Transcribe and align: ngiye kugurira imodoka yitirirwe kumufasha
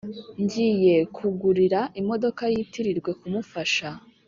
ngiye 0.43 0.95
kugurira 1.15 1.79
imodoka 2.01 2.43
yitirirwe 2.53 3.11
kumufasha 3.19 3.89